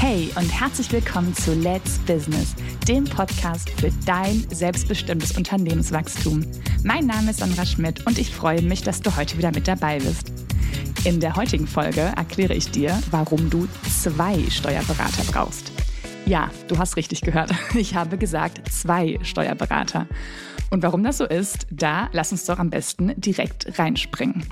[0.00, 2.54] Hey und herzlich willkommen zu Let's Business,
[2.86, 6.46] dem Podcast für dein selbstbestimmtes Unternehmenswachstum.
[6.84, 9.98] Mein Name ist Sandra Schmidt und ich freue mich, dass du heute wieder mit dabei
[9.98, 10.32] bist.
[11.04, 15.72] In der heutigen Folge erkläre ich dir, warum du zwei Steuerberater brauchst.
[16.26, 17.50] Ja, du hast richtig gehört.
[17.74, 20.06] Ich habe gesagt zwei Steuerberater.
[20.70, 24.44] Und warum das so ist, da lass uns doch am besten direkt reinspringen.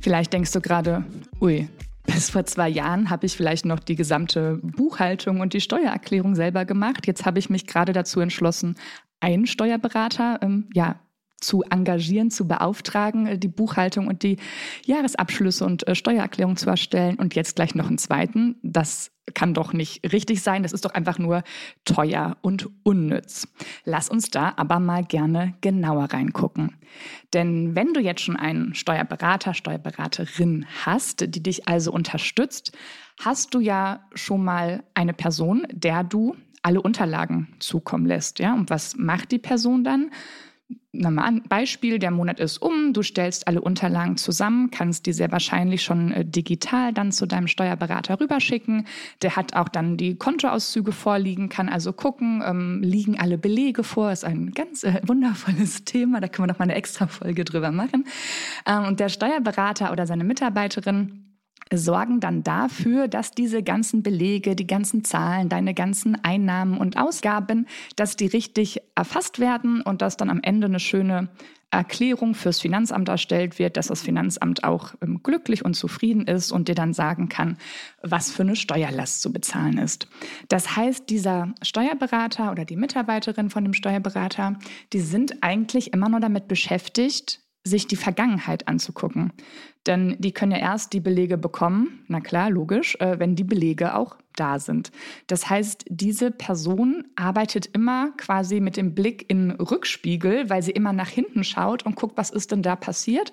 [0.00, 1.04] Vielleicht denkst du gerade,
[1.38, 1.68] ui,
[2.08, 6.64] bis vor zwei Jahren habe ich vielleicht noch die gesamte Buchhaltung und die Steuererklärung selber
[6.64, 7.06] gemacht.
[7.06, 8.76] Jetzt habe ich mich gerade dazu entschlossen,
[9.20, 11.00] einen Steuerberater ähm, ja,
[11.40, 14.38] zu engagieren, zu beauftragen, äh, die Buchhaltung und die
[14.86, 18.56] Jahresabschlüsse und äh, Steuererklärung zu erstellen und jetzt gleich noch einen zweiten.
[18.62, 20.62] Das kann doch nicht richtig sein.
[20.62, 21.42] Das ist doch einfach nur
[21.84, 23.48] teuer und unnütz.
[23.84, 26.76] Lass uns da aber mal gerne genauer reingucken.
[27.34, 32.76] Denn wenn du jetzt schon einen Steuerberater, Steuerberaterin hast, die dich also unterstützt,
[33.20, 38.38] hast du ja schon mal eine Person, der du alle Unterlagen zukommen lässt.
[38.38, 38.54] Ja?
[38.54, 40.10] Und was macht die Person dann?
[40.92, 45.82] Ein Beispiel, der Monat ist um, du stellst alle Unterlagen zusammen, kannst die sehr wahrscheinlich
[45.82, 48.86] schon äh, digital dann zu deinem Steuerberater rüberschicken.
[49.22, 54.10] Der hat auch dann die Kontoauszüge vorliegen, kann also gucken, ähm, liegen alle Belege vor.
[54.10, 57.70] Ist ein ganz äh, wundervolles Thema, da können wir noch mal eine extra Folge drüber
[57.70, 58.04] machen.
[58.66, 61.27] Ähm, und der Steuerberater oder seine Mitarbeiterin
[61.72, 67.66] sorgen dann dafür, dass diese ganzen Belege, die ganzen Zahlen, deine ganzen Einnahmen und Ausgaben,
[67.96, 71.28] dass die richtig erfasst werden und dass dann am Ende eine schöne
[71.70, 76.68] Erklärung fürs Finanzamt erstellt wird, dass das Finanzamt auch ähm, glücklich und zufrieden ist und
[76.68, 77.58] dir dann sagen kann,
[78.02, 80.08] was für eine Steuerlast zu bezahlen ist.
[80.48, 84.58] Das heißt, dieser Steuerberater oder die Mitarbeiterin von dem Steuerberater,
[84.94, 89.32] die sind eigentlich immer nur damit beschäftigt, sich die Vergangenheit anzugucken.
[89.86, 93.94] Denn die können ja erst die Belege bekommen, na klar, logisch, äh, wenn die Belege
[93.94, 94.92] auch da sind.
[95.26, 100.92] Das heißt, diese Person arbeitet immer quasi mit dem Blick in Rückspiegel, weil sie immer
[100.92, 103.32] nach hinten schaut und guckt, was ist denn da passiert,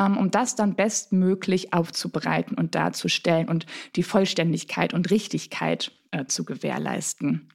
[0.00, 3.66] ähm, um das dann bestmöglich aufzubereiten und darzustellen und
[3.96, 7.48] die Vollständigkeit und Richtigkeit äh, zu gewährleisten.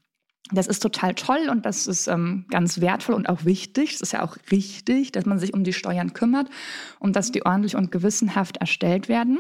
[0.51, 3.93] Das ist total toll und das ist ähm, ganz wertvoll und auch wichtig.
[3.93, 6.49] Es ist ja auch richtig, dass man sich um die Steuern kümmert
[6.99, 9.39] und dass die ordentlich und gewissenhaft erstellt werden.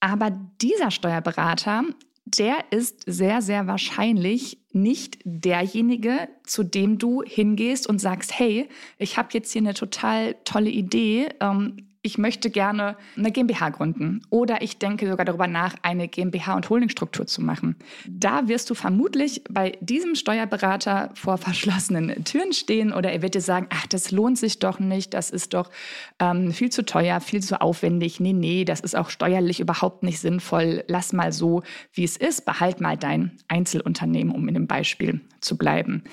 [0.00, 0.30] Aber
[0.62, 1.84] dieser Steuerberater,
[2.24, 8.68] der ist sehr, sehr wahrscheinlich nicht derjenige, zu dem du hingehst und sagst, hey,
[8.98, 11.28] ich habe jetzt hier eine total tolle Idee.
[11.40, 16.54] Ähm, ich möchte gerne eine GmbH gründen oder ich denke sogar darüber nach, eine GmbH
[16.54, 17.76] und Holdingstruktur zu machen.
[18.06, 23.40] Da wirst du vermutlich bei diesem Steuerberater vor verschlossenen Türen stehen oder er wird dir
[23.40, 25.70] sagen, ach, das lohnt sich doch nicht, das ist doch
[26.18, 28.20] ähm, viel zu teuer, viel zu aufwendig.
[28.20, 30.84] Nee, nee, das ist auch steuerlich überhaupt nicht sinnvoll.
[30.88, 31.62] Lass mal so,
[31.94, 36.04] wie es ist, behalt mal dein Einzelunternehmen, um in dem Beispiel zu bleiben.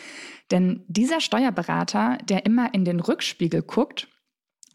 [0.52, 4.08] Denn dieser Steuerberater, der immer in den Rückspiegel guckt,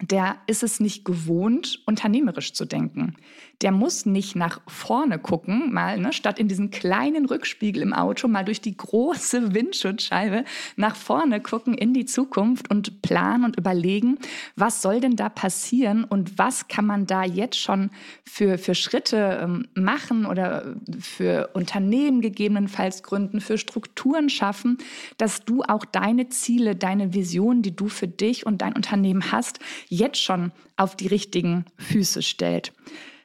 [0.03, 3.17] der ist es nicht gewohnt, unternehmerisch zu denken.
[3.63, 8.29] Der muss nicht nach vorne gucken, mal ne, statt in diesen kleinen Rückspiegel im Auto
[8.29, 10.45] mal durch die große Windschutzscheibe
[10.77, 14.19] nach vorne gucken in die Zukunft und planen und überlegen,
[14.55, 17.91] was soll denn da passieren und was kann man da jetzt schon
[18.23, 24.77] für, für Schritte ähm, machen oder für Unternehmen gegebenenfalls gründen, für Strukturen schaffen,
[25.17, 29.59] dass du auch deine Ziele, deine Vision, die du für dich und dein Unternehmen hast,
[29.89, 32.73] jetzt schon auf die richtigen Füße stellt.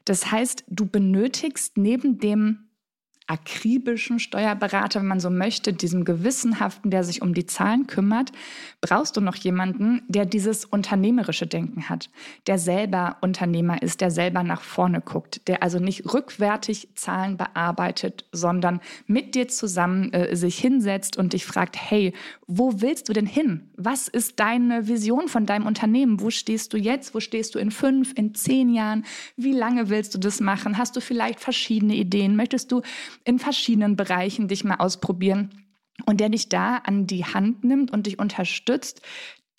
[0.06, 2.71] Das heißt, du benötigst neben dem
[3.28, 8.32] akribischen Steuerberater, wenn man so möchte, diesem gewissenhaften, der sich um die Zahlen kümmert,
[8.82, 12.10] brauchst du noch jemanden, der dieses unternehmerische Denken hat,
[12.48, 18.26] der selber Unternehmer ist, der selber nach vorne guckt, der also nicht rückwärtig Zahlen bearbeitet,
[18.32, 22.14] sondern mit dir zusammen äh, sich hinsetzt und dich fragt, hey,
[22.48, 23.70] wo willst du denn hin?
[23.78, 26.20] Was ist deine Vision von deinem Unternehmen?
[26.20, 27.16] Wo stehst du jetzt?
[27.16, 29.06] Wo stehst du in fünf, in zehn Jahren?
[29.38, 30.78] Wie lange willst du das machen?
[30.78, 32.36] Hast du vielleicht verschiedene Ideen?
[32.36, 32.82] Möchtest du
[33.26, 35.50] in verschiedenen Bereichen dich mal ausprobieren
[36.06, 39.02] und der dich da an die Hand nimmt und dich unterstützt,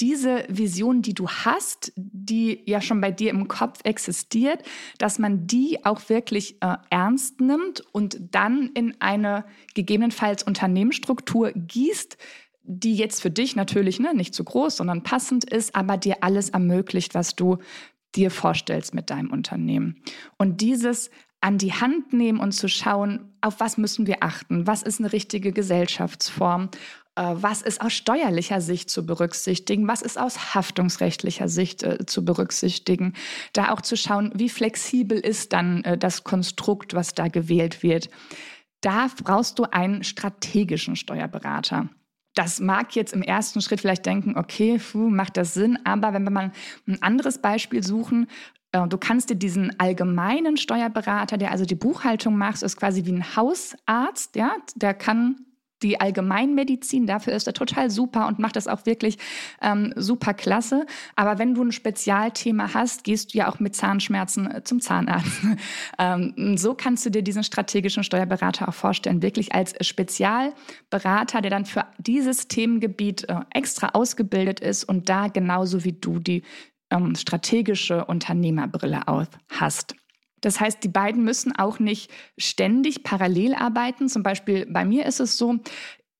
[0.01, 4.63] diese Vision, die du hast, die ja schon bei dir im Kopf existiert,
[4.99, 9.45] dass man die auch wirklich äh, ernst nimmt und dann in eine
[9.75, 12.17] gegebenenfalls Unternehmensstruktur gießt,
[12.65, 16.51] die jetzt für dich natürlich ne, nicht zu groß, sondern passend ist, aber dir alles
[16.51, 17.59] ermöglicht, was du
[18.15, 20.03] dir vorstellst mit deinem Unternehmen.
[20.37, 21.11] Und dieses
[21.43, 25.13] an die Hand nehmen und zu schauen, auf was müssen wir achten, was ist eine
[25.13, 26.71] richtige Gesellschaftsform,
[27.17, 32.25] äh, was ist aus steuerlicher Sicht zu berücksichtigen, was ist aus haftungsrechtlicher Sicht äh, zu
[32.25, 33.15] berücksichtigen,
[33.53, 38.09] da auch zu schauen, wie flexibel ist dann äh, das Konstrukt, was da gewählt wird.
[38.81, 41.89] Da brauchst du einen strategischen Steuerberater.
[42.35, 46.23] Das mag jetzt im ersten Schritt vielleicht denken, okay, puh, macht das Sinn, aber wenn
[46.23, 46.53] wir mal
[46.87, 48.29] ein anderes Beispiel suchen,
[48.73, 53.37] Du kannst dir diesen allgemeinen Steuerberater, der also die Buchhaltung macht, ist quasi wie ein
[53.37, 55.45] Hausarzt, ja, der kann
[55.83, 59.19] die Allgemeinmedizin, dafür ist er total super und macht das auch wirklich
[59.61, 60.87] ähm, super klasse.
[61.17, 65.43] Aber wenn du ein Spezialthema hast, gehst du ja auch mit Zahnschmerzen äh, zum Zahnarzt.
[65.99, 71.67] ähm, so kannst du dir diesen strategischen Steuerberater auch vorstellen, wirklich als Spezialberater, der dann
[71.67, 76.43] für dieses Themengebiet äh, extra ausgebildet ist und da genauso wie du die
[76.93, 79.95] ähm, strategische Unternehmerbrille auf hast.
[80.43, 84.09] Das heißt, die beiden müssen auch nicht ständig parallel arbeiten.
[84.09, 85.61] Zum Beispiel bei mir ist es so,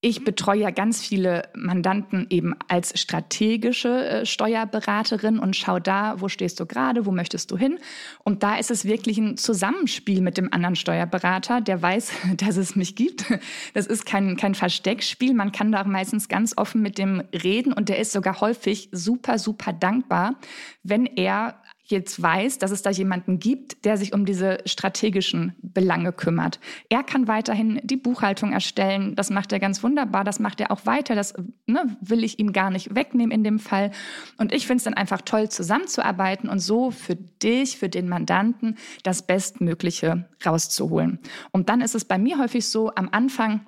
[0.05, 6.29] ich betreue ja ganz viele Mandanten eben als strategische äh, Steuerberaterin und schaue da, wo
[6.29, 7.79] stehst du gerade, wo möchtest du hin.
[8.25, 12.75] Und da ist es wirklich ein Zusammenspiel mit dem anderen Steuerberater, der weiß, dass es
[12.75, 13.27] mich gibt.
[13.75, 15.35] Das ist kein, kein Versteckspiel.
[15.35, 19.39] Man kann da meistens ganz offen mit dem reden und der ist sogar häufig super,
[19.39, 20.35] super dankbar,
[20.83, 21.62] wenn er
[21.93, 26.59] jetzt weiß, dass es da jemanden gibt, der sich um diese strategischen Belange kümmert.
[26.89, 29.15] Er kann weiterhin die Buchhaltung erstellen.
[29.15, 30.25] Das macht er ganz wunderbar.
[30.25, 31.15] Das macht er auch weiter.
[31.15, 31.35] Das
[31.67, 33.93] ne, will ich ihm gar nicht wegnehmen in dem Fall.
[34.39, 38.77] Und ich finde es dann einfach toll, zusammenzuarbeiten und so für dich, für den Mandanten,
[39.05, 41.21] das Bestmögliche rauszuholen.
[41.53, 43.67] Und dann ist es bei mir häufig so, am Anfang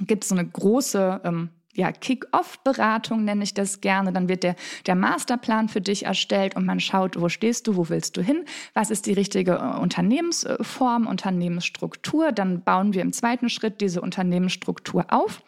[0.00, 4.12] gibt es so eine große ähm, ja, Kick-Off-Beratung nenne ich das gerne.
[4.12, 7.88] Dann wird der, der Masterplan für dich erstellt und man schaut, wo stehst du, wo
[7.88, 12.32] willst du hin, was ist die richtige äh, Unternehmensform, Unternehmensstruktur.
[12.32, 15.42] Dann bauen wir im zweiten Schritt diese Unternehmensstruktur auf.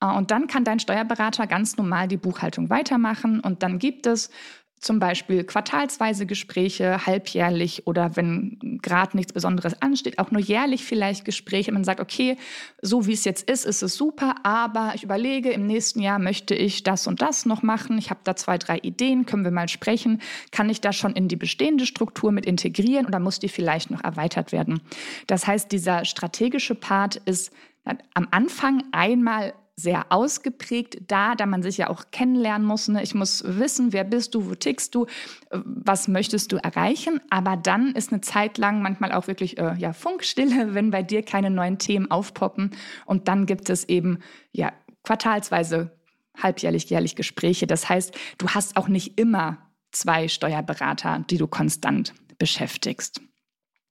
[0.00, 3.38] Äh, und dann kann dein Steuerberater ganz normal die Buchhaltung weitermachen.
[3.38, 4.30] Und dann gibt es
[4.80, 11.26] zum Beispiel quartalsweise Gespräche, halbjährlich oder wenn gerade nichts Besonderes ansteht, auch nur jährlich vielleicht
[11.26, 11.70] Gespräche.
[11.70, 12.38] Man sagt, okay,
[12.80, 16.54] so wie es jetzt ist, ist es super, aber ich überlege, im nächsten Jahr möchte
[16.54, 17.98] ich das und das noch machen.
[17.98, 20.22] Ich habe da zwei, drei Ideen, können wir mal sprechen.
[20.50, 24.02] Kann ich das schon in die bestehende Struktur mit integrieren oder muss die vielleicht noch
[24.02, 24.80] erweitert werden?
[25.26, 27.52] Das heißt, dieser strategische Part ist
[27.84, 32.88] am Anfang einmal sehr ausgeprägt da, da man sich ja auch kennenlernen muss.
[32.88, 33.02] Ne?
[33.02, 35.06] Ich muss wissen, wer bist du, wo tickst du,
[35.50, 37.20] was möchtest du erreichen.
[37.30, 41.22] Aber dann ist eine Zeit lang manchmal auch wirklich äh, ja, Funkstille, wenn bei dir
[41.22, 42.70] keine neuen Themen aufpoppen.
[43.06, 44.18] Und dann gibt es eben
[44.52, 44.72] ja
[45.02, 45.98] quartalsweise,
[46.36, 47.66] halbjährlich, jährlich Gespräche.
[47.66, 49.58] Das heißt, du hast auch nicht immer
[49.92, 53.20] zwei Steuerberater, die du konstant beschäftigst.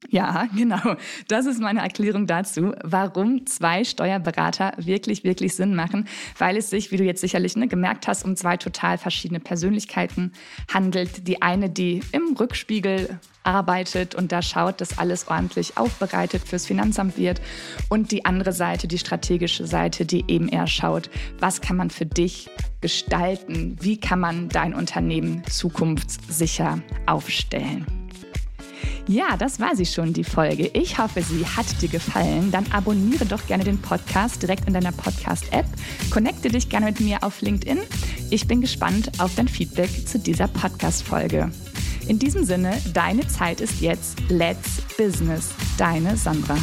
[0.07, 0.95] Ja, genau.
[1.27, 6.07] Das ist meine Erklärung dazu, warum zwei Steuerberater wirklich, wirklich Sinn machen,
[6.37, 10.31] weil es sich, wie du jetzt sicherlich ne, gemerkt hast, um zwei total verschiedene Persönlichkeiten
[10.73, 11.27] handelt.
[11.27, 17.17] Die eine, die im Rückspiegel arbeitet und da schaut, dass alles ordentlich aufbereitet fürs Finanzamt
[17.17, 17.41] wird
[17.89, 21.09] und die andere Seite, die strategische Seite, die eben eher schaut,
[21.39, 22.49] was kann man für dich
[22.81, 27.98] gestalten, wie kann man dein Unternehmen zukunftssicher aufstellen.
[29.09, 30.67] Ja, das war sie schon, die Folge.
[30.67, 32.51] Ich hoffe, sie hat dir gefallen.
[32.51, 35.65] Dann abonniere doch gerne den Podcast direkt in deiner Podcast-App.
[36.11, 37.79] Connecte dich gerne mit mir auf LinkedIn.
[38.29, 41.49] Ich bin gespannt auf dein Feedback zu dieser Podcast-Folge.
[42.07, 45.49] In diesem Sinne, deine Zeit ist jetzt Let's Business.
[45.79, 46.55] Deine Sandra.